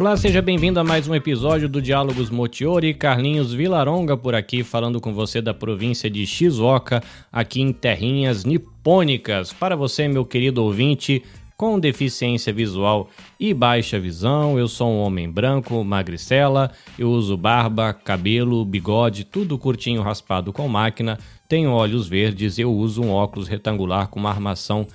[0.00, 2.94] Olá, seja bem-vindo a mais um episódio do Diálogos Motiori.
[2.94, 9.52] Carlinhos Vilaronga por aqui, falando com você da província de Shizuoka, aqui em terrinhas nipônicas.
[9.52, 11.22] Para você, meu querido ouvinte,
[11.54, 17.92] com deficiência visual e baixa visão, eu sou um homem branco, magricela, eu uso barba,
[17.92, 24.08] cabelo, bigode, tudo curtinho raspado com máquina, tenho olhos verdes eu uso um óculos retangular
[24.08, 24.86] com uma armação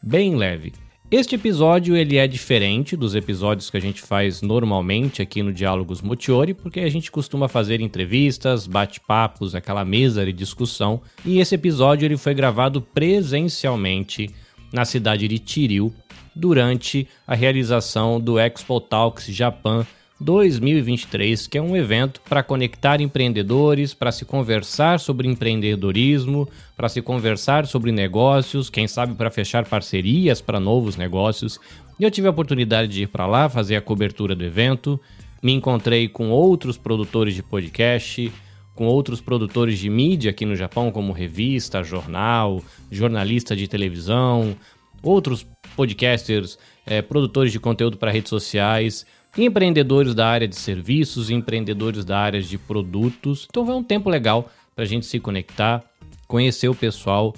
[0.00, 0.72] bem leve.
[1.12, 6.00] Este episódio ele é diferente dos episódios que a gente faz normalmente aqui no Diálogos
[6.00, 12.06] Motiori, porque a gente costuma fazer entrevistas, bate-papos, aquela mesa de discussão, e esse episódio
[12.06, 14.30] ele foi gravado presencialmente
[14.72, 15.92] na cidade de Tiril
[16.34, 19.86] durante a realização do Expo Talks Japan
[20.22, 27.02] 2023, que é um evento para conectar empreendedores, para se conversar sobre empreendedorismo, para se
[27.02, 31.58] conversar sobre negócios, quem sabe para fechar parcerias para novos negócios.
[31.98, 34.98] E eu tive a oportunidade de ir para lá fazer a cobertura do evento,
[35.42, 38.32] me encontrei com outros produtores de podcast,
[38.76, 44.56] com outros produtores de mídia aqui no Japão, como revista, jornal, jornalista de televisão,
[45.02, 45.44] outros
[45.76, 49.04] podcasters, é, produtores de conteúdo para redes sociais
[49.36, 53.46] empreendedores da área de serviços, empreendedores da área de produtos.
[53.48, 55.82] Então vai um tempo legal para a gente se conectar,
[56.26, 57.34] conhecer o pessoal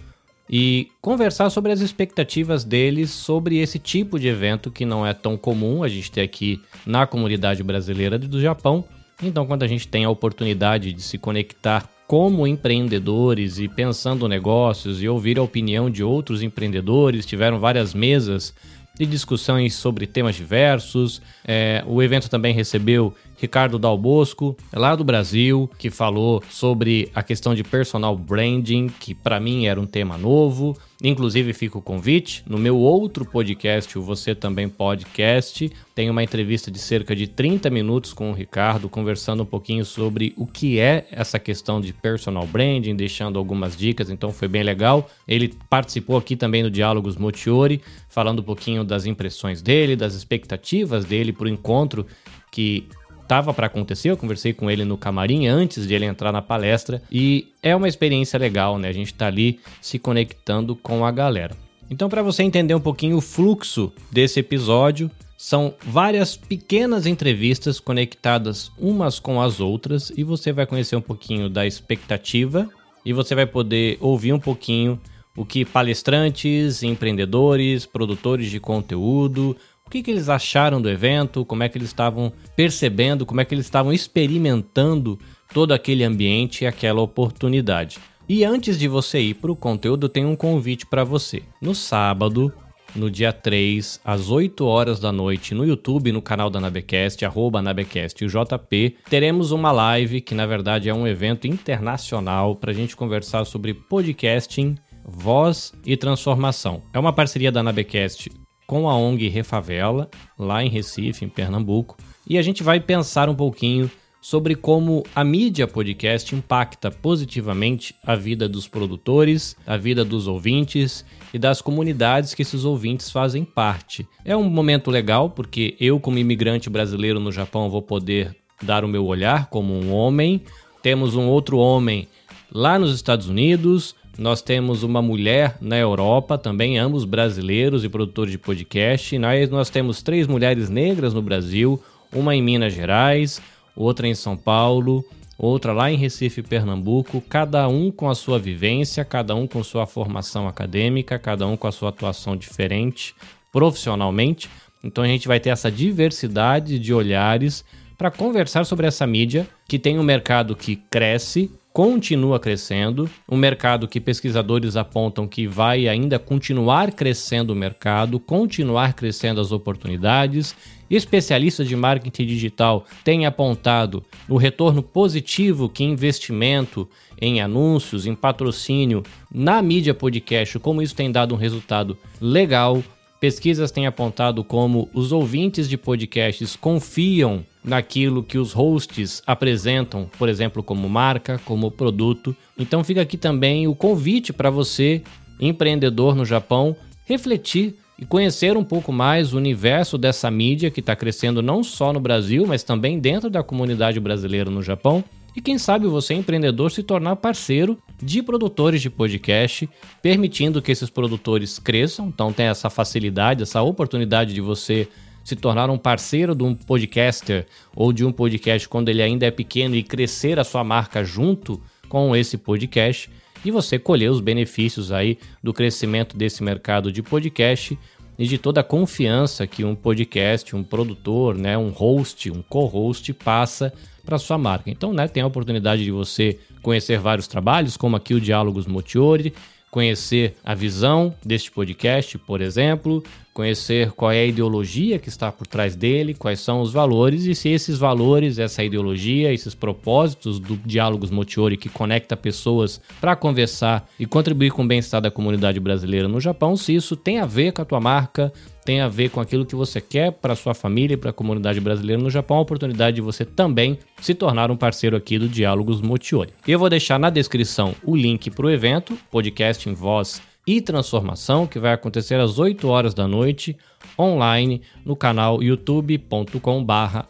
[0.49, 5.37] e conversar sobre as expectativas deles sobre esse tipo de evento que não é tão
[5.37, 8.85] comum a gente ter aqui na comunidade brasileira do Japão.
[9.23, 15.03] Então, quando a gente tem a oportunidade de se conectar como empreendedores e pensando negócios
[15.03, 18.53] e ouvir a opinião de outros empreendedores, tiveram várias mesas
[18.95, 21.21] de discussões sobre temas diversos.
[21.45, 23.15] É, o evento também recebeu
[23.45, 29.39] Ricardo Dalbosco, lá do Brasil, que falou sobre a questão de personal branding, que para
[29.39, 30.75] mim era um tema novo.
[31.03, 32.43] Inclusive, fica o convite.
[32.47, 37.69] No meu outro podcast, o Você Também Podcast, tem uma entrevista de cerca de 30
[37.69, 42.47] minutos com o Ricardo, conversando um pouquinho sobre o que é essa questão de personal
[42.47, 45.11] branding, deixando algumas dicas, então foi bem legal.
[45.29, 51.05] Ele participou aqui também no Diálogos Motiori, falando um pouquinho das impressões dele, das expectativas
[51.05, 52.07] dele para o encontro
[52.55, 52.87] que
[53.25, 54.11] estava para acontecer.
[54.11, 57.89] Eu conversei com ele no camarim antes de ele entrar na palestra e é uma
[57.89, 58.89] experiência legal, né?
[58.89, 61.57] A gente está ali se conectando com a galera.
[61.91, 68.71] Então, para você entender um pouquinho o fluxo desse episódio, são várias pequenas entrevistas conectadas
[68.79, 72.69] umas com as outras e você vai conhecer um pouquinho da expectativa
[73.05, 74.99] e você vai poder ouvir um pouquinho
[75.37, 79.57] o que palestrantes, empreendedores, produtores de conteúdo,
[79.87, 83.45] o que, que eles acharam do evento, como é que eles estavam percebendo, como é
[83.45, 85.19] que eles estavam experimentando
[85.53, 87.99] todo aquele ambiente e aquela oportunidade.
[88.29, 91.43] E antes de você ir para o conteúdo, tem um convite para você.
[91.61, 92.53] No sábado,
[92.97, 97.61] no dia 3, às 8 horas da noite, no YouTube, no canal da Nabecast, arroba
[97.61, 102.97] Nabecast JP, teremos uma live que na verdade é um evento internacional para a gente
[102.97, 106.83] conversar sobre podcasting, voz e transformação.
[106.93, 108.31] É uma parceria da Nabecast
[108.67, 110.09] com a ONG Refavela,
[110.39, 111.97] lá em Recife, em Pernambuco,
[112.29, 113.91] e a gente vai pensar um pouquinho
[114.25, 121.05] sobre como a mídia podcast impacta positivamente a vida dos produtores, a vida dos ouvintes
[121.35, 124.09] e das comunidades que esses ouvintes fazem parte.
[124.25, 128.89] É um momento legal porque eu, como imigrante brasileiro no Japão, vou poder dar o
[128.89, 130.41] meu olhar como um homem.
[130.83, 132.09] Temos um outro homem
[132.51, 138.31] lá nos Estados Unidos, nós temos uma mulher na Europa, também ambos brasileiros e produtores
[138.31, 139.19] de podcast.
[139.19, 141.83] Nós, nós temos três mulheres negras no Brasil,
[142.13, 143.43] uma em Minas Gerais,
[143.75, 145.05] outra em São Paulo,
[145.37, 149.87] outra lá em Recife, Pernambuco, cada um com a sua vivência, cada um com sua
[149.87, 153.15] formação acadêmica, cada um com a sua atuação diferente
[153.53, 154.49] profissionalmente.
[154.83, 157.65] Então a gente vai ter essa diversidade de olhares
[157.97, 163.89] para conversar sobre essa mídia que tem um mercado que cresce continua crescendo, um mercado
[163.89, 170.55] que pesquisadores apontam que vai ainda continuar crescendo o mercado, continuar crescendo as oportunidades.
[170.89, 176.89] Especialistas de marketing digital têm apontado o retorno positivo que investimento
[177.21, 182.85] em anúncios, em patrocínio na mídia podcast, como isso tem dado um resultado legal.
[183.25, 190.29] Pesquisas têm apontado como os ouvintes de podcasts confiam naquilo que os hosts apresentam, por
[190.29, 192.37] exemplo, como marca, como produto.
[192.59, 195.01] Então fica aqui também o convite para você,
[195.41, 196.77] empreendedor no Japão,
[197.07, 201.95] refletir e conhecer um pouco mais o universo dessa mídia que está crescendo não só
[201.95, 205.03] no Brasil, mas também dentro da comunidade brasileira no Japão.
[205.37, 209.69] E quem sabe você, empreendedor, se tornar parceiro de produtores de podcast,
[210.01, 212.07] permitindo que esses produtores cresçam.
[212.07, 214.89] Então tem essa facilidade, essa oportunidade de você
[215.25, 219.31] se tornar um parceiro de um podcaster ou de um podcast quando ele ainda é
[219.31, 223.11] pequeno e crescer a sua marca junto com esse podcast
[223.45, 227.79] e você colher os benefícios aí do crescimento desse mercado de podcast
[228.19, 233.13] e de toda a confiança que um podcast, um produtor, né, um host, um co-host
[233.15, 233.73] passa
[234.05, 234.71] para sua marca.
[234.71, 239.33] Então, né, tem a oportunidade de você conhecer vários trabalhos, como aqui o Diálogos Motiori,
[239.71, 243.03] conhecer a visão deste podcast, por exemplo,
[243.35, 247.35] conhecer qual é a ideologia que está por trás dele, quais são os valores e
[247.35, 253.91] se esses valores, essa ideologia, esses propósitos do Diálogos Motiori que conecta pessoas para conversar
[253.99, 257.53] e contribuir com o bem-estar da comunidade brasileira no Japão, se isso tem a ver
[257.53, 258.33] com a tua marca,
[258.65, 261.61] tem a ver com aquilo que você quer para sua família e para a comunidade
[261.61, 265.81] brasileira no Japão, a oportunidade de você também se tornar um parceiro aqui do Diálogos
[265.81, 266.33] Motiori.
[266.47, 271.47] Eu vou deixar na descrição o link para o evento, podcast em voz e transformação,
[271.47, 273.57] que vai acontecer às 8 horas da noite,
[273.99, 277.09] online, no canal youtube.com barra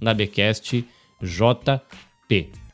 [0.00, 0.86] nabecastjp.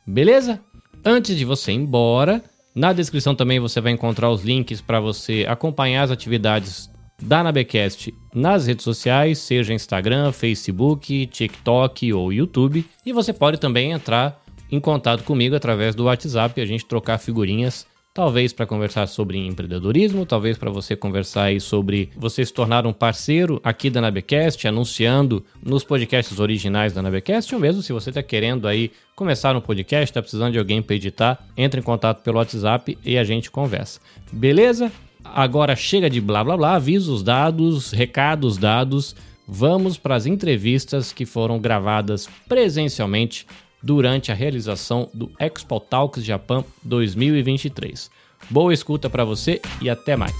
[0.05, 0.61] Beleza?
[1.03, 5.45] Antes de você ir embora, na descrição também você vai encontrar os links para você
[5.47, 6.89] acompanhar as atividades
[7.21, 12.85] da Nabecast nas redes sociais, seja Instagram, Facebook, TikTok ou YouTube.
[13.05, 14.41] E você pode também entrar
[14.71, 19.45] em contato comigo através do WhatsApp e a gente trocar figurinhas talvez para conversar sobre
[19.45, 24.65] empreendedorismo, talvez para você conversar aí sobre você se tornar um parceiro aqui da Nabecast,
[24.65, 29.59] anunciando nos podcasts originais da Nabecast, ou mesmo se você está querendo aí começar um
[29.59, 33.51] podcast, está precisando de alguém para editar, entre em contato pelo WhatsApp e a gente
[33.51, 33.99] conversa.
[34.31, 34.89] Beleza?
[35.21, 39.13] Agora chega de blá blá blá, avisos dados, recados dados.
[39.45, 43.45] Vamos para as entrevistas que foram gravadas presencialmente
[43.85, 48.09] durante a realização do Expo Talks Japan 2023.
[48.49, 50.33] Boa escuta para você e até mais.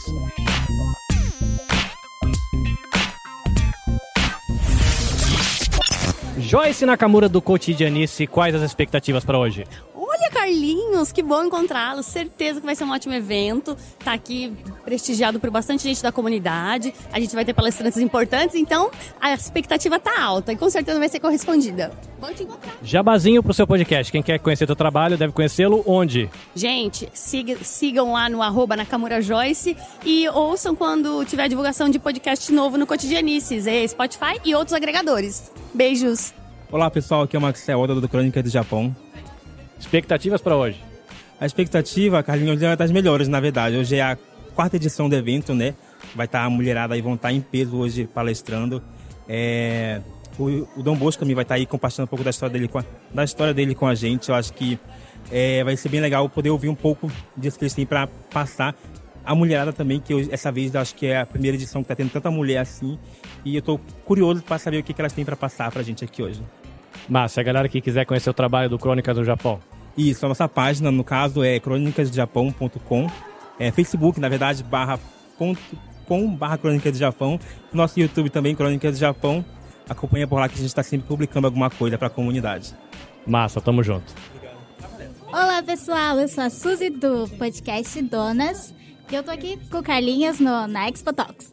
[6.39, 9.63] Joyce Nakamura do Cotidianice, quais as expectativas para hoje?
[10.45, 12.03] Carlinhos, que bom encontrá-lo.
[12.03, 13.75] Certeza que vai ser um ótimo evento.
[14.03, 14.53] Tá aqui
[14.83, 16.93] prestigiado por bastante gente da comunidade.
[17.11, 21.09] A gente vai ter palestrantes importantes, então a expectativa tá alta e com certeza vai
[21.09, 21.91] ser correspondida.
[22.21, 22.71] Bom te encontrar.
[22.83, 24.11] Jabazinho pro seu podcast.
[24.11, 26.29] Quem quer conhecer teu trabalho deve conhecê-lo onde?
[26.53, 29.75] Gente, siga, sigam lá no arroba Nakamura Joyce
[30.05, 35.51] e ouçam quando tiver divulgação de podcast novo no Cotidianices, Spotify e outros agregadores.
[35.73, 36.35] Beijos!
[36.71, 38.95] Olá pessoal, aqui é o Maxel Oda do Crônica do Japão.
[39.79, 40.81] Expectativas para hoje?
[41.39, 43.75] A expectativa, Carlinhos, é das melhores, na verdade.
[43.75, 44.17] Hoje é a
[44.55, 45.75] quarta edição do evento, né?
[46.15, 48.81] Vai estar a mulherada aí, vão estar em peso hoje palestrando.
[49.27, 50.01] É...
[50.37, 52.79] O, o Dom Bosco também vai estar aí compartilhando um pouco da história dele com
[52.79, 52.83] a,
[53.13, 54.29] da história dele com a gente.
[54.29, 54.79] Eu acho que
[55.31, 58.75] é, vai ser bem legal poder ouvir um pouco disso que eles têm para passar.
[59.25, 61.85] A mulherada também, que eu, essa vez eu acho que é a primeira edição que
[61.85, 62.99] está tendo tanta mulher assim.
[63.43, 65.83] E eu estou curioso para saber o que, que elas têm para passar para a
[65.83, 66.43] gente aqui hoje.
[67.07, 69.59] Mas se a galera que quiser conhecer o trabalho do Crônicas do Japão.
[69.97, 73.09] Isso, a nossa página, no caso, é crônicasdojapão.com.
[73.57, 74.99] É Facebook, na verdade, barra
[75.37, 75.61] ponto
[76.05, 77.39] com barra Crônicas do Japão.
[77.73, 79.43] Nosso YouTube também, Crônicas do Japão.
[79.89, 82.75] Acompanha por lá que a gente está sempre publicando alguma coisa para a comunidade.
[83.25, 84.13] Massa, tamo junto.
[85.27, 86.19] Olá, pessoal.
[86.19, 88.73] Eu sou a Suzy do podcast Donas.
[89.11, 91.51] Eu tô aqui com o Carlinhos no, na Expo Talks.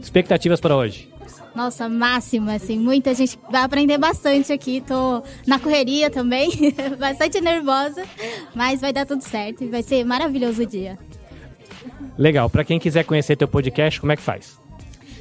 [0.00, 1.08] Expectativas para hoje?
[1.54, 4.80] Nossa, máxima, assim, muita gente vai aprender bastante aqui.
[4.80, 6.50] Tô na correria também,
[6.98, 8.04] bastante nervosa,
[8.54, 10.98] mas vai dar tudo certo e vai ser maravilhoso o dia.
[12.18, 12.50] Legal.
[12.50, 14.58] Para quem quiser conhecer teu podcast, como é que faz?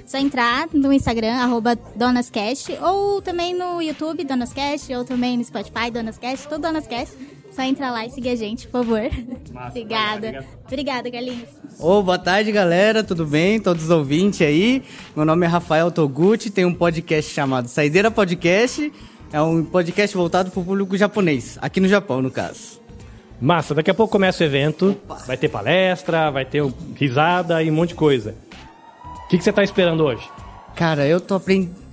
[0.05, 5.91] Só entrar no Instagram, arroba DonasCast, ou também no YouTube, DonasCast, ou também no Spotify,
[5.91, 7.15] DonasCast, tudo DonasCast.
[7.51, 9.01] Só entra lá e seguir a gente, por favor.
[9.51, 10.45] Massa, Obrigada.
[10.65, 11.49] Obrigada, Carlinhos.
[11.79, 13.03] Ô, oh, boa tarde, galera.
[13.03, 13.59] Tudo bem?
[13.59, 14.83] Todos os ouvintes aí.
[15.15, 18.91] Meu nome é Rafael Toguchi, tenho um podcast chamado Saideira Podcast.
[19.31, 22.79] É um podcast voltado para o público japonês, aqui no Japão, no caso.
[23.39, 24.89] Massa, daqui a pouco começa o evento.
[24.89, 25.15] Opa.
[25.25, 26.63] Vai ter palestra, vai ter
[26.95, 28.35] risada e um monte de coisa.
[29.25, 30.27] O que, que você está esperando hoje?
[30.75, 31.88] Cara, eu tô aprendendo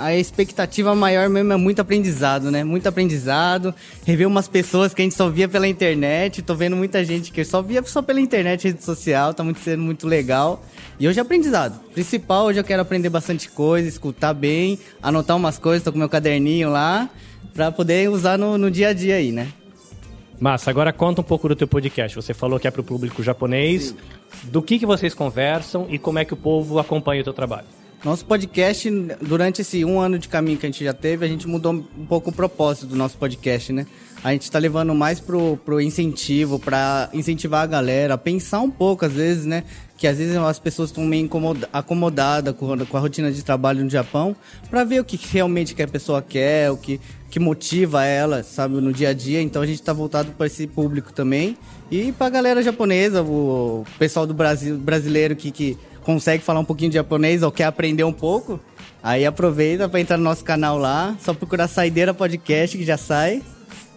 [0.00, 2.64] a expectativa maior mesmo é muito aprendizado, né?
[2.64, 3.74] Muito aprendizado.
[4.06, 6.40] Rever umas pessoas que a gente só via pela internet.
[6.40, 9.34] Tô vendo muita gente que só via só pela internet, rede social.
[9.34, 10.64] Tá muito sendo muito legal.
[10.98, 11.78] E hoje é aprendizado.
[11.92, 15.82] Principal, hoje eu quero aprender bastante coisa, escutar bem, anotar umas coisas.
[15.82, 17.08] Tô com meu caderninho lá.
[17.52, 19.48] Pra poder usar no, no dia a dia aí, né?
[20.40, 22.16] Massa, agora conta um pouco do teu podcast.
[22.16, 23.88] Você falou que é para o público japonês.
[23.88, 23.96] Sim.
[24.44, 27.66] Do que, que vocês conversam e como é que o povo acompanha o teu trabalho?
[28.04, 28.88] Nosso podcast,
[29.20, 32.06] durante esse um ano de caminho que a gente já teve, a gente mudou um
[32.06, 33.86] pouco o propósito do nosso podcast, né?
[34.22, 38.70] A gente está levando mais pro, pro incentivo, para incentivar a galera a pensar um
[38.70, 39.64] pouco, às vezes, né?
[39.96, 41.28] Que às vezes as pessoas estão meio
[41.72, 44.36] acomodadas com, com a rotina de trabalho no Japão,
[44.70, 48.74] para ver o que realmente que a pessoa quer, o que, que motiva ela, sabe,
[48.80, 49.42] no dia a dia.
[49.42, 51.56] Então a gente está voltado para esse público também.
[51.90, 55.76] E para a galera japonesa, o pessoal do Brasil brasileiro que, que
[56.08, 58.58] consegue falar um pouquinho de japonês ou quer aprender um pouco,
[59.02, 63.42] aí aproveita para entrar no nosso canal lá, só procurar Saideira Podcast que já sai.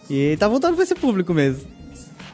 [0.09, 1.61] E tá voltando para esse público mesmo.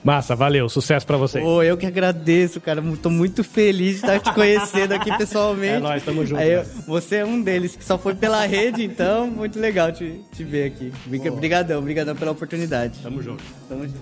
[0.04, 1.40] Massa, valeu, sucesso para você.
[1.40, 2.84] Pô, eu que agradeço, cara.
[3.04, 5.74] Tô muito feliz de estar te conhecendo aqui pessoalmente.
[5.78, 6.42] É nóis, tamo junto.
[6.42, 10.44] Eu, você é um deles que só foi pela rede, então muito legal te, te
[10.44, 10.92] ver aqui.
[11.30, 12.98] Obrigadão, obrigadão pela oportunidade.
[13.04, 13.44] Tamo junto.
[13.70, 14.00] Tamo junto.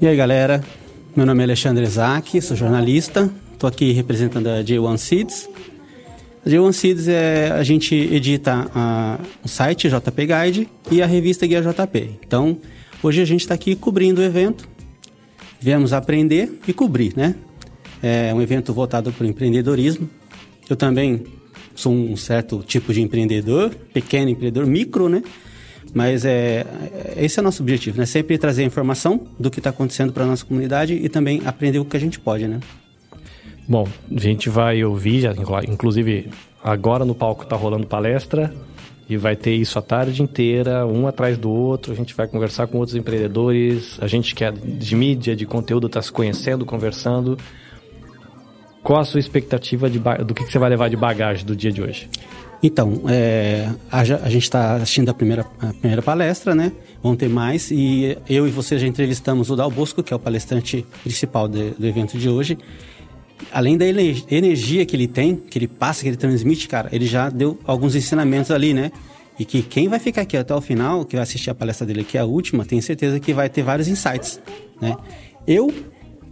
[0.00, 0.62] E aí, galera?
[1.16, 3.28] Meu nome é Alexandre Zac, sou jornalista,
[3.64, 5.48] Estou aqui representando a J1 Seeds.
[6.44, 11.46] A J1 Seeds é a gente edita a, o site JP Guide e a revista
[11.46, 12.10] Guia JP.
[12.26, 12.58] Então,
[13.02, 14.68] hoje a gente está aqui cobrindo o evento.
[15.58, 17.36] Viemos aprender e cobrir, né?
[18.02, 20.10] É um evento voltado para o empreendedorismo.
[20.68, 21.24] Eu também
[21.74, 25.22] sou um certo tipo de empreendedor, pequeno empreendedor, micro, né?
[25.94, 26.66] Mas é,
[27.16, 28.04] é esse é o nosso objetivo, né?
[28.04, 31.84] Sempre trazer informação do que está acontecendo para a nossa comunidade e também aprender o
[31.86, 32.60] que a gente pode, né?
[33.66, 35.32] Bom, a gente vai ouvir, já,
[35.66, 36.28] inclusive
[36.62, 38.52] agora no palco está rolando palestra
[39.08, 41.92] e vai ter isso a tarde inteira, um atrás do outro.
[41.92, 45.86] A gente vai conversar com outros empreendedores, a gente que é de mídia, de conteúdo,
[45.86, 47.38] está se conhecendo, conversando.
[48.82, 51.72] Qual a sua expectativa de, do que, que você vai levar de bagagem do dia
[51.72, 52.08] de hoje?
[52.62, 56.72] Então, é, a, a, gente está assistindo a primeira, a primeira palestra, né?
[57.02, 60.18] Vão ter mais e eu e você já entrevistamos o Dal Bosco, que é o
[60.18, 62.58] palestrante principal de, do evento de hoje
[63.52, 67.28] além da energia que ele tem, que ele passa, que ele transmite, cara, ele já
[67.28, 68.90] deu alguns ensinamentos ali, né?
[69.38, 72.04] E que quem vai ficar aqui até o final, que vai assistir a palestra dele,
[72.04, 74.40] que é a última, tem certeza que vai ter vários insights,
[74.80, 74.96] né?
[75.46, 75.72] Eu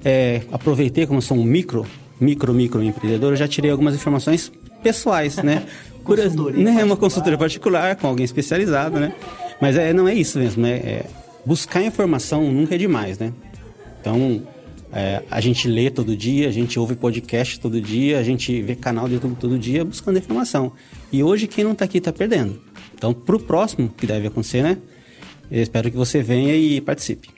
[0.05, 1.87] é, aproveitei, como sou um micro,
[2.21, 5.65] micro, micro empreendedor, eu já tirei algumas informações pessoais, né?
[6.05, 6.85] consultoria né?
[6.85, 9.13] Uma consultoria particular com alguém especializado, né?
[9.61, 10.71] Mas é, não é isso mesmo, né?
[10.71, 11.05] É,
[11.45, 13.33] buscar informação nunca é demais, né?
[14.01, 14.43] Então,
[14.93, 18.75] é, a gente lê todo dia, a gente ouve podcast todo dia, a gente vê
[18.75, 20.73] canal de YouTube todo dia buscando informação.
[21.11, 22.61] E hoje quem não está aqui está perdendo.
[22.95, 24.77] Então, para o próximo que deve acontecer, né?
[25.51, 27.29] Eu espero que você venha e participe.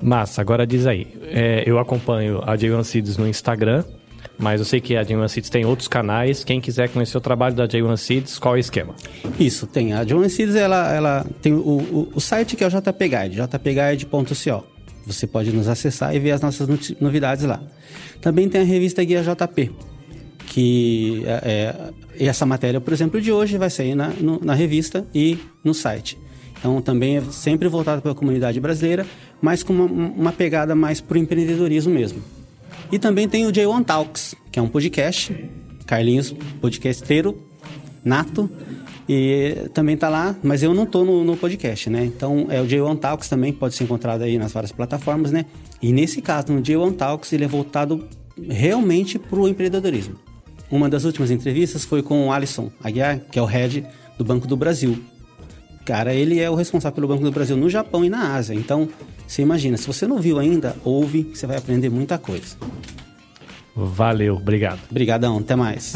[0.00, 1.06] Massa, agora diz aí.
[1.24, 3.84] É, eu acompanho a J1 Seeds no Instagram,
[4.38, 6.42] mas eu sei que a J1 Seeds tem outros canais.
[6.42, 8.94] Quem quiser conhecer o trabalho da J1 Seeds, qual é o esquema?
[9.38, 9.92] Isso, tem.
[9.92, 13.36] A J1 Seeds, ela, ela tem o, o, o site que é o JP Guide,
[13.36, 14.71] jpguide.co.
[15.06, 16.68] Você pode nos acessar e ver as nossas
[17.00, 17.62] novidades lá.
[18.20, 19.72] Também tem a revista Guia JP,
[20.46, 25.06] que é, é, essa matéria, por exemplo, de hoje vai sair na, no, na revista
[25.14, 26.18] e no site.
[26.58, 29.04] Então, também é sempre voltado para a comunidade brasileira,
[29.40, 32.22] mas com uma, uma pegada mais para o empreendedorismo mesmo.
[32.92, 35.34] E também tem o J1 Talks, que é um podcast,
[35.86, 37.52] Carlinhos, podcasteiro
[38.04, 38.50] nato,
[39.08, 42.04] e também tá lá, mas eu não tô no, no podcast, né?
[42.04, 45.44] Então, é o J1 Talks também pode ser encontrado aí nas várias plataformas, né?
[45.80, 48.06] E nesse caso, no J1 Talks, ele é voltado
[48.48, 50.14] realmente para o empreendedorismo.
[50.70, 54.46] Uma das últimas entrevistas foi com o Alisson Aguiar, que é o head do Banco
[54.46, 54.98] do Brasil.
[55.84, 58.54] Cara, ele é o responsável pelo Banco do Brasil no Japão e na Ásia.
[58.54, 58.88] Então,
[59.26, 62.56] você imagina, se você não viu ainda, ouve, você vai aprender muita coisa.
[63.74, 64.80] Valeu, obrigado.
[64.90, 65.94] Obrigadão, até mais.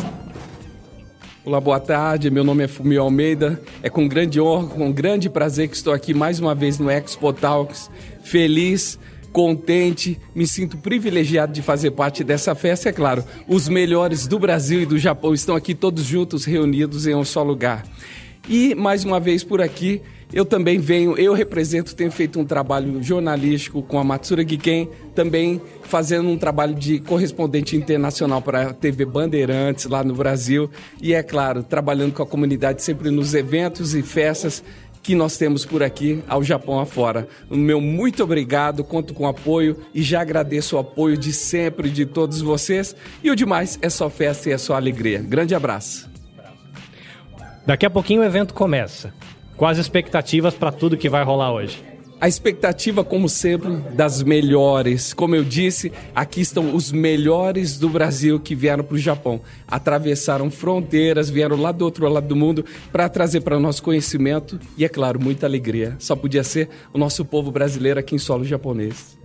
[1.47, 2.29] Olá, boa tarde.
[2.29, 3.63] Meu nome é Fumio Almeida.
[3.81, 7.33] É com grande honra, com grande prazer que estou aqui mais uma vez no Expo
[7.33, 7.89] Talks.
[8.25, 8.99] Feliz,
[9.31, 12.89] contente, me sinto privilegiado de fazer parte dessa festa.
[12.89, 17.15] É claro, os melhores do Brasil e do Japão estão aqui todos juntos, reunidos em
[17.15, 17.85] um só lugar.
[18.49, 23.03] E mais uma vez por aqui, eu também venho, eu represento, tenho feito um trabalho
[23.03, 29.05] jornalístico com a Matsura Giken, também fazendo um trabalho de correspondente internacional para a TV
[29.05, 30.69] Bandeirantes lá no Brasil.
[31.01, 34.65] E é claro, trabalhando com a comunidade sempre nos eventos e festas
[35.01, 37.29] que nós temos por aqui ao Japão afora.
[37.49, 42.05] O meu muito obrigado, conto com apoio e já agradeço o apoio de sempre de
[42.05, 42.97] todos vocês.
[43.23, 45.21] E o demais é só festa e é só alegria.
[45.21, 46.11] Grande abraço.
[47.65, 49.15] Daqui a pouquinho o evento começa.
[49.57, 51.83] Quais expectativas para tudo que vai rolar hoje?
[52.21, 55.15] A expectativa, como sempre, das melhores.
[55.15, 59.41] Como eu disse, aqui estão os melhores do Brasil que vieram para o Japão.
[59.67, 64.85] Atravessaram fronteiras, vieram lá do outro lado do mundo para trazer para nosso conhecimento e,
[64.85, 65.97] é claro, muita alegria.
[65.99, 69.19] Só podia ser o nosso povo brasileiro aqui em solo japonês.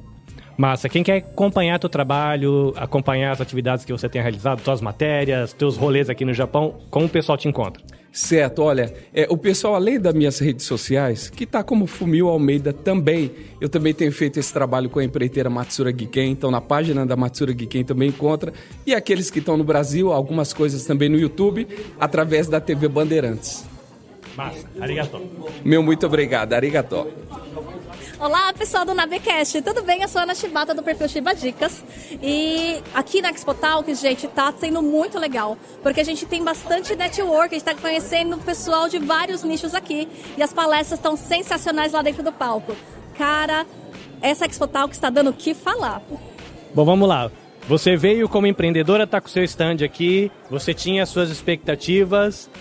[0.57, 5.51] Massa, quem quer acompanhar teu trabalho, acompanhar as atividades que você tem realizado, tuas matérias,
[5.53, 7.81] teus rolês aqui no Japão, como o pessoal te encontra?
[8.11, 12.73] Certo, olha, é, o pessoal, além das minhas redes sociais, que tá como Fumil Almeida
[12.73, 17.05] também, eu também tenho feito esse trabalho com a empreiteira Matsura Giken, então na página
[17.05, 18.51] da Matsura Giken também encontra,
[18.85, 21.65] e aqueles que estão no Brasil, algumas coisas também no YouTube,
[21.97, 23.63] através da TV Bandeirantes.
[24.35, 25.21] Massa, arigato.
[25.63, 27.07] Meu muito obrigado, arigato.
[28.21, 30.03] Olá, pessoal do Nabecast, tudo bem?
[30.03, 31.83] Eu sou a Ana Shibata do perfil Shiba Dicas.
[32.21, 36.95] E aqui na Expo Talk, gente, tá sendo muito legal, porque a gente tem bastante
[36.95, 41.93] network, a gente tá conhecendo pessoal de vários nichos aqui e as palestras estão sensacionais
[41.93, 42.75] lá dentro do palco.
[43.17, 43.65] Cara,
[44.21, 46.03] essa Expo Talk está dando o que falar.
[46.75, 47.31] Bom, vamos lá.
[47.67, 52.51] Você veio como empreendedora, tá com seu stand aqui, você tinha suas expectativas.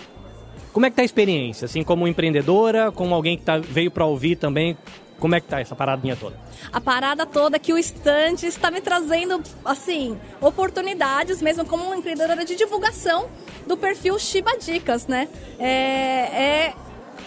[0.73, 1.65] Como é que tá a experiência?
[1.65, 4.75] Assim, como empreendedora, como alguém que tá, veio para ouvir também,
[5.21, 6.35] como é que tá essa paradinha toda?
[6.73, 12.43] A parada toda que o stand está me trazendo, assim, oportunidades mesmo como uma empreendedora
[12.43, 13.29] de divulgação
[13.67, 15.29] do perfil Shiba Dicas, né?
[15.59, 16.73] É, é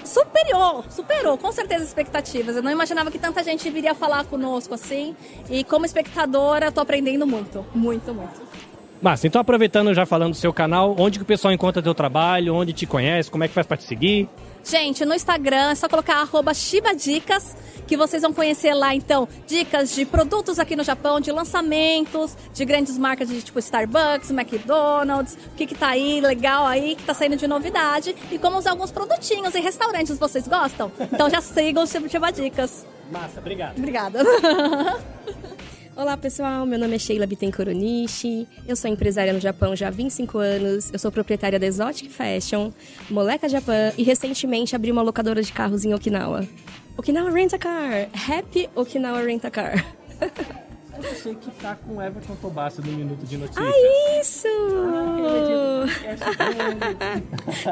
[0.05, 2.57] superior, superou com certeza as expectativas.
[2.57, 5.15] Eu não imaginava que tanta gente viria falar conosco assim.
[5.49, 8.43] E como espectadora, tô aprendendo muito, muito, muito.
[9.05, 12.55] Massa, então aproveitando já falando do seu canal, onde que o pessoal encontra teu trabalho,
[12.55, 14.27] onde te conhece, como é que faz para te seguir?
[14.65, 17.55] Gente, no Instagram é só colocar arroba Shibadicas,
[17.87, 22.65] que vocês vão conhecer lá, então, dicas de produtos aqui no Japão, de lançamentos, de
[22.65, 27.13] grandes marcas de tipo Starbucks, McDonald's, o que que tá aí legal aí, que tá
[27.13, 30.91] saindo de novidade, e como usar alguns produtinhos em restaurantes, vocês gostam?
[31.13, 32.87] Então já sigam o Shibadicas.
[33.13, 33.77] Massa, obrigado.
[33.77, 34.21] Obrigada.
[35.97, 39.91] Olá pessoal, meu nome é Sheila Bittencourt Onishi, eu sou empresária no Japão já há
[39.93, 42.73] 25 anos, eu sou proprietária da Exotic Fashion,
[43.09, 46.45] Moleca Japan e recentemente abri uma locadora de carros em Okinawa.
[46.97, 48.09] Okinawa Rent a Car!
[48.29, 49.87] Happy Okinawa Rent a Car!
[50.21, 50.64] É
[51.09, 53.67] você que tá com o Everton Tobasso no Minuto de Notícias.
[53.67, 54.49] Ah, isso!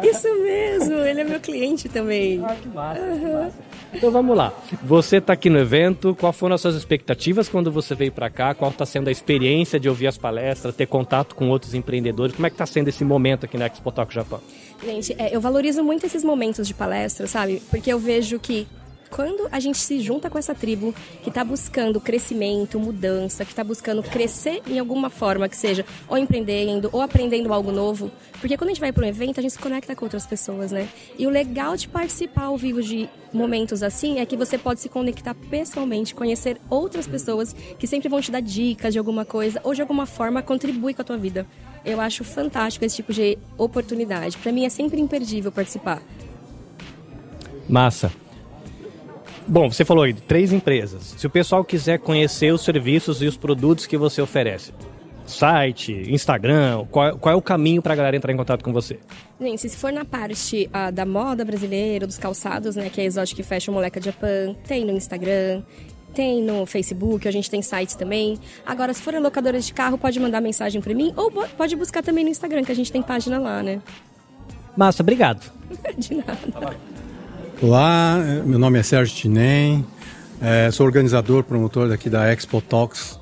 [0.02, 2.42] isso mesmo, ele é meu cliente também.
[2.44, 3.58] Ah, que massa, que massa.
[3.94, 4.52] Então vamos lá.
[4.82, 8.54] Você está aqui no evento, qual foram as suas expectativas quando você veio para cá?
[8.54, 12.34] Qual está sendo a experiência de ouvir as palestras, ter contato com outros empreendedores?
[12.34, 14.40] Como é que está sendo esse momento aqui na Expo Talk Japão?
[14.84, 17.62] Gente, é, eu valorizo muito esses momentos de palestra, sabe?
[17.71, 18.66] Porque eu vejo que
[19.12, 23.62] quando a gente se junta com essa tribo que está buscando crescimento, mudança, que está
[23.62, 28.70] buscando crescer em alguma forma, que seja ou empreendendo ou aprendendo algo novo, porque quando
[28.70, 30.88] a gente vai para um evento, a gente se conecta com outras pessoas, né?
[31.18, 34.88] E o legal de participar ao vivo de momentos assim é que você pode se
[34.88, 39.75] conectar pessoalmente, conhecer outras pessoas que sempre vão te dar dicas de alguma coisa ou
[39.75, 41.46] de alguma forma contribuir com a tua vida.
[41.84, 44.38] Eu acho fantástico esse tipo de oportunidade.
[44.38, 46.02] Para mim é sempre imperdível participar.
[47.68, 48.22] Massa.
[49.47, 51.15] Bom, você falou aí de três empresas.
[51.19, 54.73] Se o pessoal quiser conhecer os serviços e os produtos que você oferece,
[55.26, 58.99] site, Instagram, qual, qual é o caminho para a galera entrar em contato com você?
[59.41, 63.43] Gente, se for na parte uh, da moda brasileira, dos calçados, né, que é Exotic
[63.43, 65.63] Fashion Moleca Japan, tem no Instagram,
[66.15, 68.39] tem no Facebook, a gente tem sites também.
[68.65, 72.25] Agora, se for locadora de carro, pode mandar mensagem para mim ou pode buscar também
[72.25, 73.81] no Instagram, que a gente tem página lá, né?
[74.76, 75.50] Massa, obrigado.
[75.99, 76.76] de nada.
[77.62, 79.86] Olá, meu nome é Sérgio Tinem,
[80.40, 83.20] é, sou organizador, promotor daqui da Expo Talks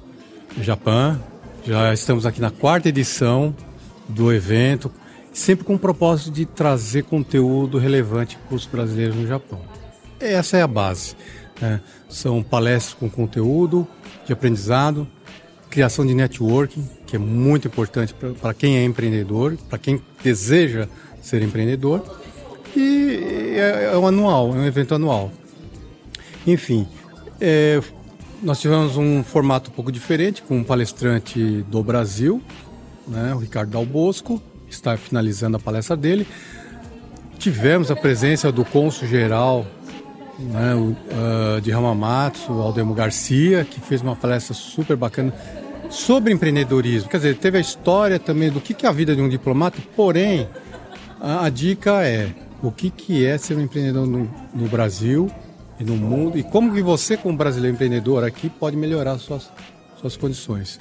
[0.62, 1.22] Japão.
[1.62, 3.54] Já estamos aqui na quarta edição
[4.08, 4.90] do evento,
[5.30, 9.60] sempre com o propósito de trazer conteúdo relevante para os brasileiros no Japão.
[10.18, 11.14] Essa é a base.
[11.60, 11.78] Né?
[12.08, 13.86] São palestras com conteúdo
[14.24, 15.06] de aprendizado,
[15.68, 20.88] criação de networking, que é muito importante para quem é empreendedor, para quem deseja
[21.20, 22.19] ser empreendedor
[22.76, 25.30] e é, é um anual, é um evento anual.
[26.46, 26.86] Enfim,
[27.40, 27.80] é,
[28.42, 32.42] nós tivemos um formato um pouco diferente, com um palestrante do Brasil,
[33.06, 36.26] né, o Ricardo Dalbosco, está finalizando a palestra dele.
[37.38, 39.66] Tivemos a presença do cônsul geral
[40.38, 45.34] né, uh, de Ramamatsu, o Aldemo Garcia, que fez uma palestra super bacana
[45.90, 47.10] sobre empreendedorismo.
[47.10, 49.78] Quer dizer, teve a história também do que, que é a vida de um diplomata,
[49.96, 50.48] porém,
[51.20, 52.30] a, a dica é
[52.62, 55.30] o que, que é ser um empreendedor no, no, Brasil
[55.78, 59.50] e no mundo e como que você, como brasileiro empreendedor aqui, pode melhorar suas,
[60.00, 60.78] suas condições.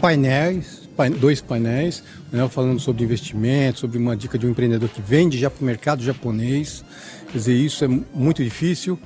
[0.00, 0.88] Painéis,
[1.20, 5.50] dois painéis, né, falando sobre investimento, sobre uma dica de um empreendedor que vende já
[5.50, 6.84] para o mercado japonês.
[7.30, 8.98] Quer dizer, isso é muito difícil.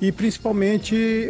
[0.00, 1.28] E principalmente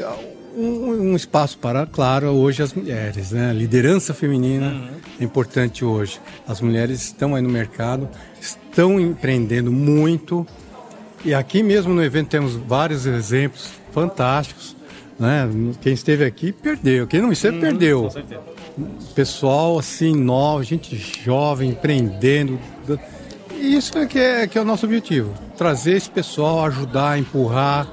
[0.57, 3.33] um, um, espaço para, claro, hoje as mulheres.
[3.33, 3.53] Né?
[3.53, 4.89] Liderança feminina uhum.
[5.21, 6.21] é importante hoje.
[6.47, 8.09] As mulheres estão aí no mercado,
[8.41, 10.47] estão empreendendo muito.
[11.25, 14.77] E aqui mesmo no evento temos vários exemplos fantásticos.
[15.19, 15.49] Né?
[15.81, 18.05] Quem esteve aqui perdeu, quem não esteve perdeu.
[18.05, 18.41] Com certeza.
[19.15, 22.59] Pessoal assim, novo, gente jovem, empreendendo.
[23.61, 25.35] Isso é que, é que é o nosso objetivo.
[25.59, 27.87] Trazer esse pessoal, ajudar, empurrar,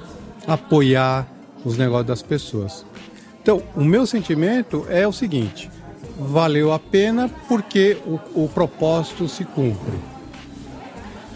[0.47, 1.27] apoiar
[1.67, 2.85] os negócios das pessoas.
[3.41, 5.69] Então, o meu sentimento é o seguinte:
[6.17, 9.93] valeu a pena porque o, o propósito se cumpre.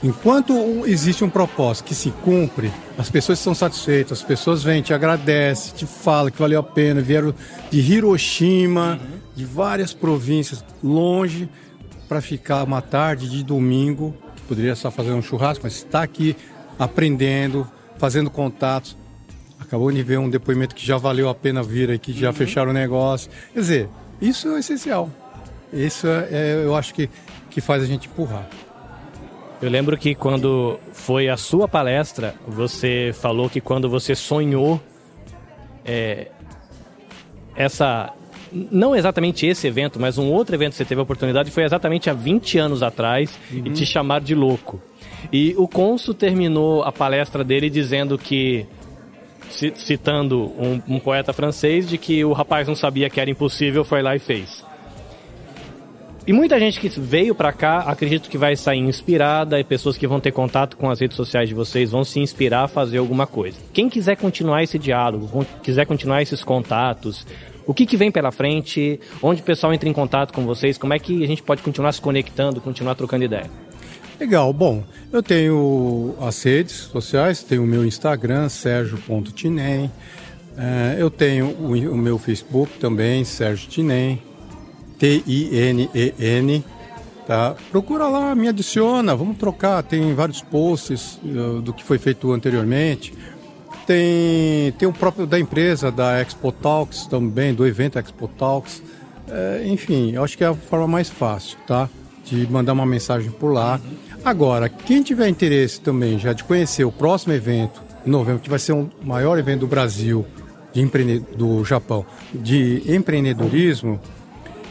[0.04, 0.54] Enquanto
[0.88, 5.76] existe um propósito que se cumpre, as pessoas estão satisfeitas, as pessoas vêm, te agradecem,
[5.76, 7.36] te falam que valeu a pena, vieram
[7.70, 9.00] de Hiroshima,
[9.36, 11.48] de várias províncias, longe,
[12.10, 14.16] para ficar uma tarde de domingo,
[14.48, 16.36] poderia só fazer um churrasco, mas está aqui
[16.80, 18.98] aprendendo, fazendo contatos.
[19.72, 22.74] Acabou de ver um depoimento que já valeu a pena vir aqui, já fecharam o
[22.74, 23.32] negócio.
[23.54, 23.90] Quer dizer,
[24.22, 25.10] isso é o essencial.
[25.72, 27.10] Isso é, é, eu acho que,
[27.50, 28.50] que faz a gente empurrar.
[29.62, 34.78] Eu lembro que quando foi a sua palestra, você falou que quando você sonhou
[35.86, 36.28] é,
[37.56, 38.12] essa.
[38.52, 42.10] Não exatamente esse evento, mas um outro evento que você teve a oportunidade foi exatamente
[42.10, 44.82] há 20 anos atrás e te chamaram de louco.
[45.32, 48.66] E o Consul terminou a palestra dele dizendo que,
[49.52, 54.02] citando um, um poeta francês, de que o rapaz não sabia que era impossível, foi
[54.02, 54.64] lá e fez.
[56.26, 60.06] E muita gente que veio pra cá, acredito que vai sair inspirada e pessoas que
[60.06, 63.26] vão ter contato com as redes sociais de vocês vão se inspirar a fazer alguma
[63.26, 63.58] coisa.
[63.74, 67.26] Quem quiser continuar esse diálogo, quiser continuar esses contatos,
[67.66, 70.94] o que, que vem pela frente, onde o pessoal entra em contato com vocês, como
[70.94, 73.50] é que a gente pode continuar se conectando, continuar trocando ideia?
[74.22, 79.92] Legal, bom, eu tenho as redes sociais, tenho o meu Instagram, sergio.tinem,
[80.56, 84.22] eh, eu tenho o, meu Facebook também, Sérgio Tinem,
[85.00, 86.64] T-I-N-E-N,
[87.26, 87.56] tá?
[87.72, 93.16] Procura lá, me adiciona, vamos trocar, tem vários posts eh, do que foi feito anteriormente,
[93.88, 98.84] tem, tem o próprio da empresa, da Expo Talks também, do evento Expo Talks,
[99.32, 101.90] Eh, enfim, eu acho que é a forma mais fácil, tá?
[102.26, 103.80] De mandar uma mensagem por lá.
[104.24, 108.60] Agora, quem tiver interesse também já de conhecer o próximo evento, em novembro, que vai
[108.60, 110.26] ser o maior evento do Brasil,
[110.74, 114.00] de empreende- do Japão, de empreendedorismo,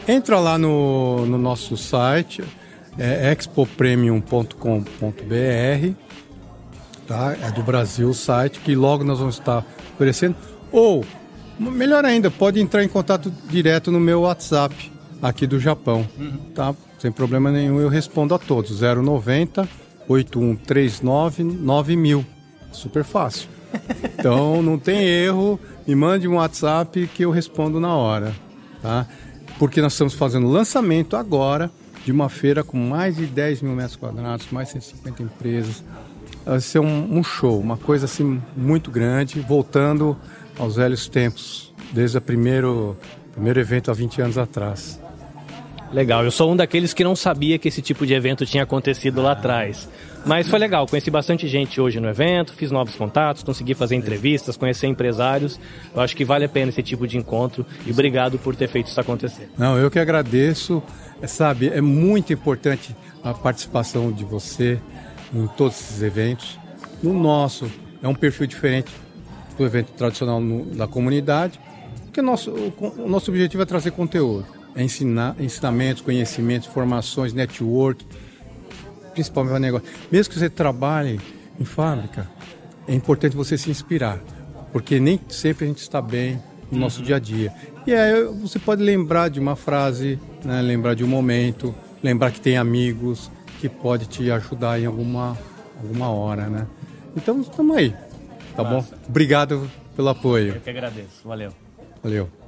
[0.07, 2.43] entra lá no, no nosso site,
[2.97, 5.93] é expopremium.com.br,
[7.07, 7.35] tá?
[7.41, 10.35] É do Brasil o site, que logo nós vamos estar oferecendo.
[10.71, 11.05] Ou,
[11.59, 16.07] melhor ainda, pode entrar em contato direto no meu WhatsApp aqui do Japão,
[16.55, 16.73] tá?
[16.99, 18.81] Sem problema nenhum, eu respondo a todos.
[18.81, 19.67] 090
[20.07, 22.25] 8139 9000.
[22.71, 23.49] Super fácil.
[24.17, 28.33] Então não tem erro, me mande um WhatsApp que eu respondo na hora,
[28.81, 29.07] tá?
[29.57, 31.71] Porque nós estamos fazendo lançamento agora
[32.03, 35.83] de uma feira com mais de 10 mil metros quadrados, mais de 150 empresas.
[36.45, 40.17] Vai ser um, um show, uma coisa assim muito grande, voltando
[40.57, 42.97] aos velhos tempos, desde o primeiro,
[43.33, 44.99] primeiro evento há 20 anos atrás.
[45.93, 49.21] Legal, eu sou um daqueles que não sabia que esse tipo de evento tinha acontecido
[49.21, 49.89] lá atrás.
[50.25, 54.55] Mas foi legal, conheci bastante gente hoje no evento, fiz novos contatos, consegui fazer entrevistas,
[54.55, 55.59] conhecer empresários.
[55.93, 58.87] Eu acho que vale a pena esse tipo de encontro e obrigado por ter feito
[58.87, 59.49] isso acontecer.
[59.57, 60.81] Não, eu que agradeço.
[61.21, 64.79] É, sabe, é muito importante a participação de você
[65.33, 66.57] em todos esses eventos.
[67.03, 67.69] No nosso,
[68.01, 68.91] é um perfil diferente
[69.57, 71.59] do evento tradicional no- da comunidade,
[72.05, 72.73] porque o nosso, o,
[73.05, 74.45] o nosso objetivo é trazer conteúdo,
[74.75, 78.05] ensinar ensinamentos, conhecimentos, formações, network,
[79.13, 79.87] principalmente para negócio.
[80.11, 81.19] Mesmo que você trabalhe
[81.59, 82.29] em fábrica,
[82.87, 84.19] é importante você se inspirar,
[84.71, 87.53] porque nem sempre a gente está bem no nosso dia a dia.
[87.85, 92.39] E aí você pode lembrar de uma frase, né, lembrar de um momento, lembrar que
[92.39, 93.29] tem amigos
[93.59, 95.37] que pode te ajudar em alguma,
[95.77, 96.67] alguma hora, né?
[97.15, 97.93] Então estamos aí,
[98.55, 98.83] tá bom?
[99.07, 100.55] Obrigado pelo apoio.
[100.55, 101.51] Eu que agradeço, valeu.
[102.01, 102.40] Valeu.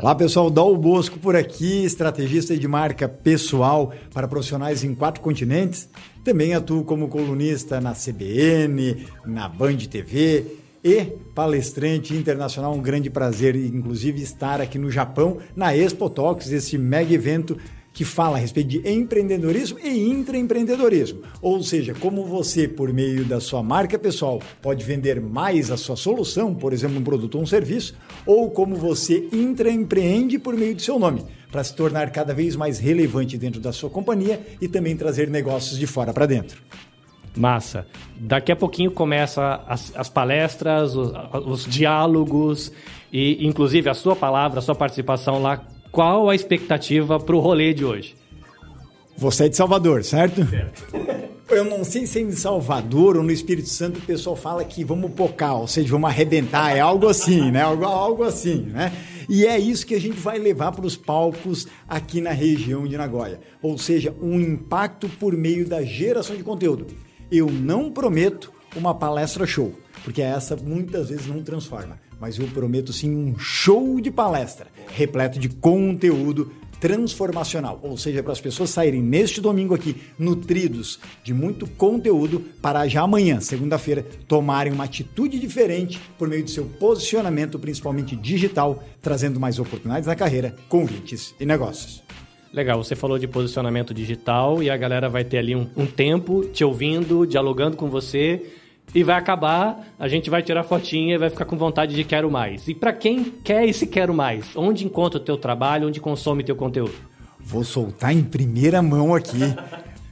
[0.00, 5.88] Olá pessoal, Dal Bosco por aqui, estrategista de marca pessoal para profissionais em quatro continentes.
[6.22, 10.46] Também atuo como colunista na CBN, na Band TV
[10.84, 11.02] e
[11.34, 12.72] palestrante internacional.
[12.74, 17.58] Um grande prazer, inclusive, estar aqui no Japão, na Expo Talks, esse mega evento
[17.98, 21.22] que fala a respeito de empreendedorismo e intraempreendedorismo.
[21.42, 25.96] Ou seja, como você, por meio da sua marca pessoal, pode vender mais a sua
[25.96, 30.80] solução, por exemplo, um produto ou um serviço, ou como você intraempreende por meio do
[30.80, 34.96] seu nome, para se tornar cada vez mais relevante dentro da sua companhia e também
[34.96, 36.62] trazer negócios de fora para dentro.
[37.36, 37.84] Massa.
[38.16, 41.12] Daqui a pouquinho começa as, as palestras, os,
[41.44, 42.70] os diálogos
[43.12, 45.66] e, inclusive, a sua palavra, a sua participação lá.
[45.98, 48.14] Qual a expectativa para o rolê de hoje?
[49.16, 50.42] Você é de Salvador, certo?
[51.50, 54.84] eu não sei se é em Salvador ou no Espírito Santo o pessoal fala que
[54.84, 57.62] vamos pocar, ou seja, vamos arrebentar, é algo assim, né?
[57.62, 58.92] Algo, algo assim, né?
[59.28, 62.96] E é isso que a gente vai levar para os palcos aqui na região de
[62.96, 63.40] Nagoya.
[63.60, 66.86] Ou seja, um impacto por meio da geração de conteúdo.
[67.28, 69.72] Eu não prometo uma palestra show,
[70.04, 71.98] porque essa muitas vezes não transforma.
[72.20, 76.50] Mas eu prometo sim um show de palestra, repleto de conteúdo
[76.80, 82.86] transformacional, ou seja, para as pessoas saírem neste domingo aqui nutridos de muito conteúdo para
[82.86, 89.40] já amanhã, segunda-feira, tomarem uma atitude diferente por meio do seu posicionamento, principalmente digital, trazendo
[89.40, 92.02] mais oportunidades na carreira, convites e negócios.
[92.52, 96.44] Legal, você falou de posicionamento digital e a galera vai ter ali um, um tempo
[96.46, 98.42] te ouvindo, dialogando com você
[98.94, 102.30] e vai acabar, a gente vai tirar fotinha e vai ficar com vontade de quero
[102.30, 102.66] mais.
[102.68, 106.56] E para quem quer esse quero mais, onde encontra o teu trabalho, onde consome teu
[106.56, 106.94] conteúdo?
[107.38, 109.40] Vou soltar em primeira mão aqui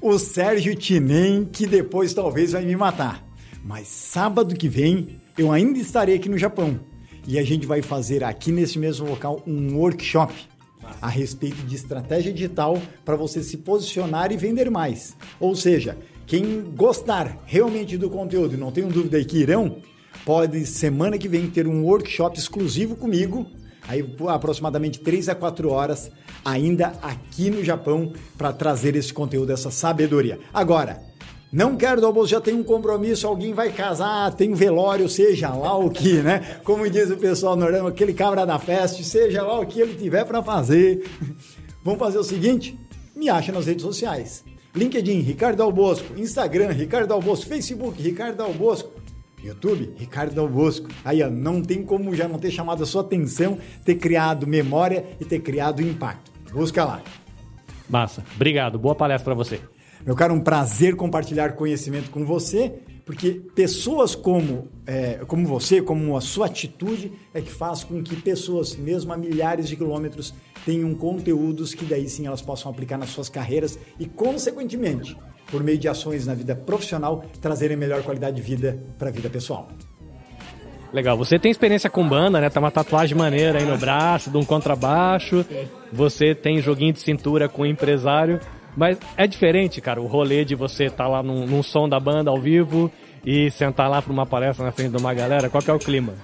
[0.00, 3.24] o Sérgio Tinem, que depois talvez vai me matar.
[3.64, 6.78] Mas sábado que vem eu ainda estarei aqui no Japão
[7.26, 10.32] e a gente vai fazer aqui nesse mesmo local um workshop
[11.02, 15.16] a respeito de estratégia digital para você se posicionar e vender mais.
[15.40, 19.76] Ou seja, quem gostar realmente do conteúdo e não tenho dúvida aí que irão,
[20.24, 23.46] pode semana que vem ter um workshop exclusivo comigo,
[23.86, 26.10] aí aproximadamente 3 a 4 horas,
[26.44, 30.40] ainda aqui no Japão, para trazer esse conteúdo, essa sabedoria.
[30.52, 31.00] Agora,
[31.52, 35.50] não quero do almoço, já tem um compromisso, alguém vai casar, tem um velório, seja
[35.54, 36.58] lá o que, né?
[36.64, 40.24] Como diz o pessoal norte aquele cabra da festa, seja lá o que ele tiver
[40.24, 41.08] para fazer.
[41.84, 42.76] Vamos fazer o seguinte?
[43.14, 44.44] Me acha nas redes sociais.
[44.76, 46.18] LinkedIn, Ricardo Albosco.
[46.18, 47.46] Instagram, Ricardo Albosco.
[47.46, 48.90] Facebook, Ricardo Albosco.
[49.42, 50.88] YouTube, Ricardo Albosco.
[51.04, 55.04] Aí, ó, não tem como já não ter chamado a sua atenção, ter criado memória
[55.20, 56.30] e ter criado impacto.
[56.52, 57.02] Busca lá.
[57.88, 58.24] Massa.
[58.34, 58.78] Obrigado.
[58.78, 59.60] Boa palestra para você.
[60.04, 62.74] Meu caro, um prazer compartilhar conhecimento com você,
[63.06, 68.16] porque pessoas como, é, como você, como a sua atitude, é que faz com que
[68.16, 73.10] pessoas, mesmo a milhares de quilômetros, tenham conteúdos que daí sim elas possam aplicar nas
[73.10, 75.16] suas carreiras e, consequentemente,
[75.52, 79.30] por meio de ações na vida profissional, trazerem melhor qualidade de vida para a vida
[79.30, 79.68] pessoal.
[80.92, 82.50] Legal, você tem experiência com banda, né?
[82.50, 85.46] Tá uma tatuagem maneira aí no braço, de um contrabaixo.
[85.92, 88.40] Você tem joguinho de cintura com empresário.
[88.76, 91.98] Mas é diferente, cara, o rolê de você estar tá lá num, num som da
[91.98, 92.92] banda ao vivo
[93.24, 95.48] e sentar lá para uma palestra na frente de uma galera.
[95.48, 96.14] Qual que é o clima?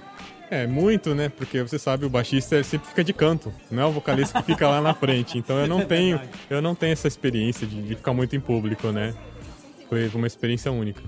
[0.51, 1.29] É, muito, né?
[1.29, 4.69] Porque você sabe, o baixista sempre fica de canto, não é o vocalista que fica
[4.69, 5.35] lá na frente.
[5.37, 8.39] Então eu não é tenho, eu não tenho essa experiência de, de ficar muito em
[8.39, 9.15] público, né?
[9.89, 11.01] Foi uma experiência única.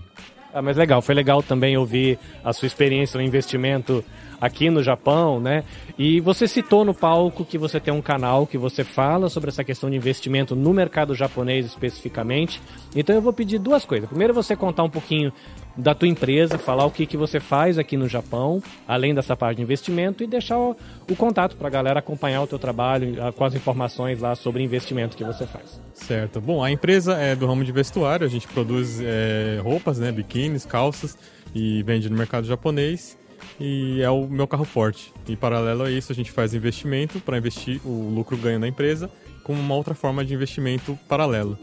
[0.52, 4.04] Ah, mas legal, foi legal também ouvir a sua experiência no investimento
[4.46, 5.64] aqui no Japão, né?
[5.98, 9.64] E você citou no palco que você tem um canal que você fala sobre essa
[9.64, 12.62] questão de investimento no mercado japonês especificamente.
[12.96, 14.08] Então eu vou pedir duas coisas.
[14.08, 15.34] Primeiro você contar um pouquinho
[15.78, 19.58] da tua empresa, falar o que, que você faz aqui no Japão, além dessa parte
[19.58, 20.76] de investimento, e deixar o,
[21.10, 25.18] o contato para a galera acompanhar o teu trabalho com as informações lá sobre investimento
[25.18, 25.82] que você faz.
[25.94, 26.40] Certo.
[26.40, 30.66] Bom, a empresa é do ramo de vestuário, a gente produz é, roupas, né, biquínis,
[30.66, 31.18] calças
[31.54, 33.18] e vende no mercado japonês
[33.60, 35.14] e é o meu carro forte.
[35.28, 39.10] E paralelo a isso, a gente faz investimento para investir o lucro ganho na empresa
[39.44, 41.58] com uma outra forma de investimento paralelo.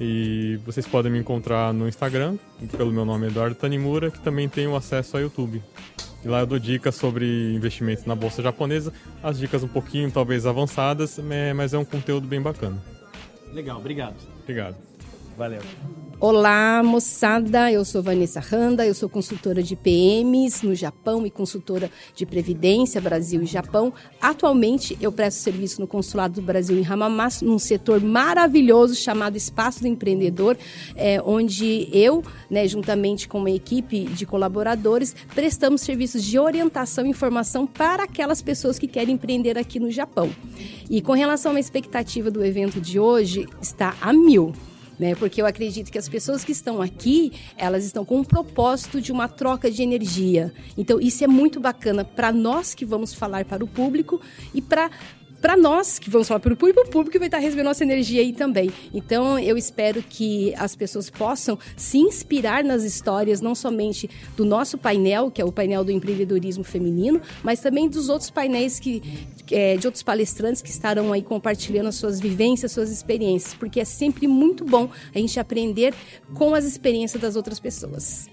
[0.00, 2.36] E vocês podem me encontrar no Instagram,
[2.76, 5.62] pelo meu nome Eduardo Tanimura, que também tenho acesso ao YouTube.
[6.24, 10.46] E lá eu dou dicas sobre investimentos na bolsa japonesa, as dicas um pouquinho talvez
[10.46, 11.20] avançadas,
[11.54, 12.82] mas é um conteúdo bem bacana.
[13.52, 14.16] Legal, obrigado.
[14.42, 14.76] Obrigado.
[15.36, 15.60] Valeu.
[16.20, 17.72] Olá, moçada.
[17.72, 23.00] Eu sou Vanessa Randa, eu sou consultora de PMs no Japão e consultora de Previdência
[23.00, 23.92] Brasil e Japão.
[24.20, 29.80] Atualmente, eu presto serviço no Consulado do Brasil em Hamamatsu, num setor maravilhoso chamado Espaço
[29.80, 30.56] do Empreendedor,
[30.94, 37.10] é, onde eu, né, juntamente com uma equipe de colaboradores, prestamos serviços de orientação e
[37.10, 40.30] informação para aquelas pessoas que querem empreender aqui no Japão.
[40.88, 44.54] E com relação à expectativa do evento de hoje, está a mil
[44.98, 45.14] né?
[45.14, 49.12] Porque eu acredito que as pessoas que estão aqui, elas estão com um propósito de
[49.12, 50.52] uma troca de energia.
[50.76, 54.20] Então, isso é muito bacana para nós que vamos falar para o público
[54.52, 54.90] e para
[55.44, 58.22] para nós, que vamos falar para o público, o público vai estar recebendo nossa energia
[58.22, 58.72] aí também.
[58.94, 64.78] Então, eu espero que as pessoas possam se inspirar nas histórias, não somente do nosso
[64.78, 69.02] painel, que é o painel do empreendedorismo feminino, mas também dos outros painéis que,
[69.50, 73.84] é, de outros palestrantes que estarão aí compartilhando as suas vivências, suas experiências, porque é
[73.84, 75.92] sempre muito bom a gente aprender
[76.32, 78.30] com as experiências das outras pessoas.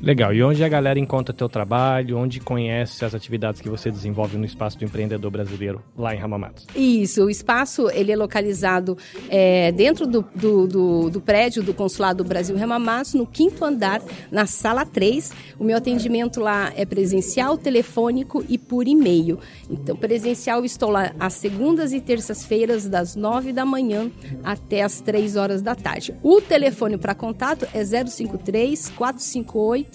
[0.00, 0.32] Legal.
[0.32, 2.16] E onde a galera encontra teu trabalho?
[2.16, 6.66] Onde conhece as atividades que você desenvolve no Espaço do Empreendedor Brasileiro, lá em Ramamatos?
[6.74, 8.96] Isso, o espaço ele é localizado
[9.28, 14.00] é, dentro do, do, do, do, prédio do Consulado do Brasil Ramamatos, no quinto andar,
[14.30, 15.32] na sala 3.
[15.58, 19.38] O meu atendimento lá é presencial, telefônico e por e-mail.
[19.68, 24.10] Então, presencial, estou lá às segundas e terças-feiras, das 9 da manhã
[24.44, 26.14] até as 3 horas da tarde.
[26.22, 29.87] O telefone para contato é 053 458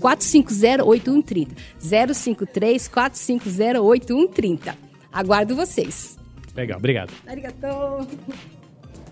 [0.00, 2.14] 450 8130.
[2.14, 4.76] 053 450 8130.
[5.12, 6.18] Aguardo vocês.
[6.54, 7.12] Legal, obrigado.
[7.26, 8.06] Arigatou.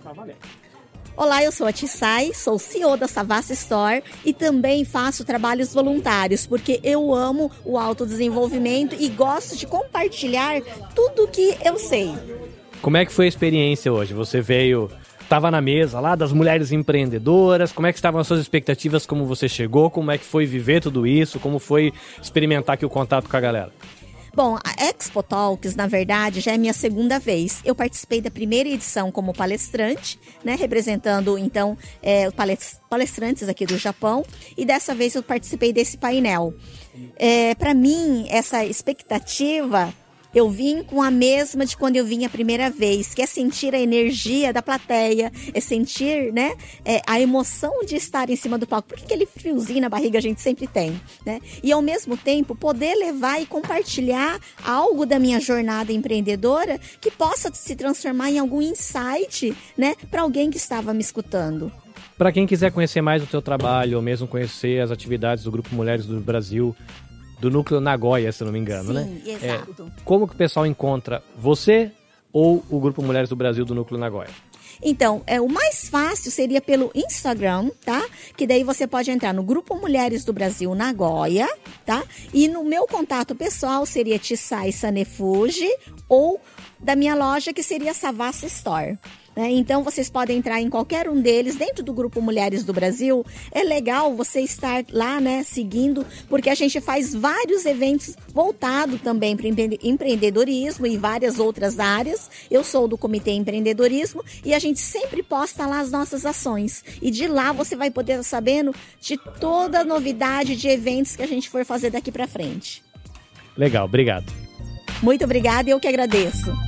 [0.03, 0.37] Tá valendo.
[1.17, 6.47] Olá, eu sou a Tissai, sou CEO da Savassi Store e também faço trabalhos voluntários,
[6.47, 10.61] porque eu amo o autodesenvolvimento e gosto de compartilhar
[10.95, 12.15] tudo que eu sei.
[12.81, 14.15] Como é que foi a experiência hoje?
[14.15, 14.89] Você veio
[15.29, 19.27] estava na mesa lá das mulheres empreendedoras, como é que estavam as suas expectativas, como
[19.27, 23.29] você chegou, como é que foi viver tudo isso, como foi experimentar aqui o contato
[23.29, 23.71] com a galera?
[24.35, 27.61] Bom, a Expo Talks, na verdade, já é minha segunda vez.
[27.63, 32.31] Eu participei da primeira edição como palestrante, né, representando, então, é,
[32.89, 34.25] palestrantes aqui do Japão,
[34.57, 36.55] e dessa vez eu participei desse painel.
[37.17, 39.93] É, Para mim, essa expectativa
[40.39, 43.75] eu vim com a mesma de quando eu vim a primeira vez, que é sentir
[43.75, 48.67] a energia da plateia, é sentir, né, é, a emoção de estar em cima do
[48.67, 51.41] palco, porque aquele friozinho na barriga a gente sempre tem, né?
[51.63, 57.53] E ao mesmo tempo poder levar e compartilhar algo da minha jornada empreendedora que possa
[57.53, 61.73] se transformar em algum insight, né, para alguém que estava me escutando.
[62.17, 65.73] Para quem quiser conhecer mais o teu trabalho, ou mesmo conhecer as atividades do Grupo
[65.75, 66.75] Mulheres do Brasil,
[67.39, 69.23] do núcleo Nagoya, se não me engano, Sim, né?
[69.27, 69.93] exato.
[69.97, 71.93] É, como que o pessoal encontra você
[72.33, 74.31] ou o Grupo Mulheres do Brasil do núcleo Nagoya?
[74.83, 78.05] Então, é, o mais fácil seria pelo Instagram, tá?
[78.37, 81.49] Que daí você pode entrar no Grupo Mulheres do Brasil Nagoya,
[81.85, 82.05] tá?
[82.33, 85.69] E no meu contato pessoal seria Tissai Sanefuji
[86.09, 86.41] ou
[86.79, 88.97] da minha loja que seria Savassi Store.
[89.39, 89.53] Né?
[89.53, 93.25] Então vocês podem entrar em qualquer um deles dentro do grupo Mulheres do Brasil.
[93.53, 99.37] É legal você estar lá, né, seguindo, porque a gente faz vários eventos voltados também
[99.37, 102.29] para empreendedorismo e várias outras áreas.
[102.51, 106.83] Eu sou do Comitê Empreendedorismo e a gente sempre posta lá as nossas ações.
[107.01, 111.23] E de lá você vai poder estar sabendo de toda a novidade de eventos que
[111.23, 112.83] a gente for fazer daqui para frente.
[113.57, 114.33] Legal, obrigado.
[115.01, 116.68] Muito obrigada e eu que agradeço.